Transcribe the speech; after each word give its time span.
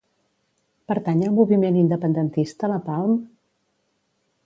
Pertany 0.91 1.21
al 1.27 1.35
moviment 1.41 1.79
independentista 1.83 2.73
la 2.75 2.83
Palm? 2.91 3.17